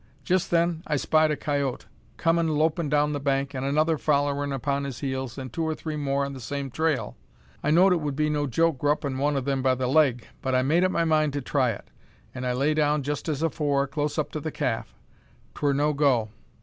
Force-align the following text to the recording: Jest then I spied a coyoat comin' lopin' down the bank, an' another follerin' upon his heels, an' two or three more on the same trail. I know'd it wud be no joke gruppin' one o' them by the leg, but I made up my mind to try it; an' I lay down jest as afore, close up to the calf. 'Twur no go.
Jest 0.25 0.49
then 0.49 0.81
I 0.87 0.95
spied 0.95 1.29
a 1.29 1.37
coyoat 1.37 1.85
comin' 2.17 2.47
lopin' 2.47 2.89
down 2.89 3.13
the 3.13 3.19
bank, 3.19 3.53
an' 3.53 3.63
another 3.63 3.99
follerin' 3.99 4.51
upon 4.51 4.83
his 4.83 5.01
heels, 5.01 5.37
an' 5.37 5.51
two 5.51 5.63
or 5.63 5.75
three 5.75 5.95
more 5.95 6.25
on 6.25 6.33
the 6.33 6.39
same 6.39 6.71
trail. 6.71 7.15
I 7.63 7.69
know'd 7.69 7.93
it 7.93 8.01
wud 8.01 8.15
be 8.15 8.27
no 8.27 8.47
joke 8.47 8.79
gruppin' 8.79 9.19
one 9.19 9.37
o' 9.37 9.41
them 9.41 9.61
by 9.61 9.75
the 9.75 9.85
leg, 9.85 10.25
but 10.41 10.55
I 10.55 10.63
made 10.63 10.83
up 10.83 10.89
my 10.91 11.05
mind 11.05 11.33
to 11.33 11.41
try 11.41 11.69
it; 11.69 11.91
an' 12.33 12.45
I 12.45 12.53
lay 12.53 12.73
down 12.73 13.03
jest 13.03 13.29
as 13.29 13.43
afore, 13.43 13.85
close 13.85 14.17
up 14.17 14.31
to 14.31 14.39
the 14.39 14.49
calf. 14.51 14.95
'Twur 15.53 15.71
no 15.71 15.93
go. 15.93 16.29